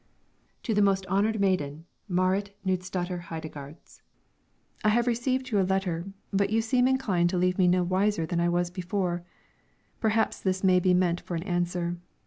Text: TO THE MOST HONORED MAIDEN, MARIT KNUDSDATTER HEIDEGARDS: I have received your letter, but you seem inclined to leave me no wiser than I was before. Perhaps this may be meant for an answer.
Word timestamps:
TO 0.63 0.73
THE 0.73 0.81
MOST 0.81 1.05
HONORED 1.09 1.39
MAIDEN, 1.39 1.85
MARIT 2.07 2.57
KNUDSDATTER 2.65 3.19
HEIDEGARDS: 3.25 4.01
I 4.83 4.89
have 4.89 5.05
received 5.05 5.51
your 5.51 5.63
letter, 5.63 6.05
but 6.33 6.49
you 6.49 6.59
seem 6.59 6.87
inclined 6.87 7.29
to 7.29 7.37
leave 7.37 7.59
me 7.59 7.67
no 7.67 7.83
wiser 7.83 8.25
than 8.25 8.39
I 8.39 8.49
was 8.49 8.71
before. 8.71 9.23
Perhaps 9.99 10.41
this 10.41 10.63
may 10.63 10.79
be 10.79 10.95
meant 10.95 11.21
for 11.21 11.35
an 11.35 11.43
answer. 11.43 11.97